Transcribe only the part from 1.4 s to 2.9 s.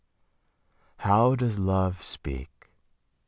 Love speak?